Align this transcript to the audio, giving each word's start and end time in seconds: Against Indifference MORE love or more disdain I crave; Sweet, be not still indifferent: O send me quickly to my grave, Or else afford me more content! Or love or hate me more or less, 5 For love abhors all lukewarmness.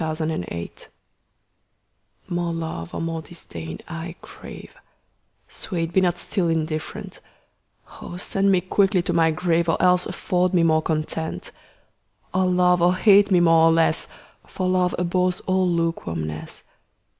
Against 0.03 0.21
Indifference 0.21 0.87
MORE 2.27 2.53
love 2.53 2.91
or 2.95 2.99
more 2.99 3.21
disdain 3.21 3.77
I 3.87 4.15
crave; 4.23 4.75
Sweet, 5.47 5.93
be 5.93 6.01
not 6.01 6.17
still 6.17 6.47
indifferent: 6.49 7.19
O 8.01 8.17
send 8.17 8.51
me 8.51 8.61
quickly 8.61 9.03
to 9.03 9.13
my 9.13 9.29
grave, 9.29 9.69
Or 9.69 9.79
else 9.79 10.07
afford 10.07 10.55
me 10.55 10.63
more 10.63 10.81
content! 10.81 11.51
Or 12.33 12.45
love 12.47 12.81
or 12.81 12.95
hate 12.95 13.29
me 13.29 13.41
more 13.41 13.67
or 13.67 13.71
less, 13.71 14.07
5 14.41 14.51
For 14.51 14.67
love 14.67 14.95
abhors 14.97 15.39
all 15.41 15.69
lukewarmness. 15.69 16.63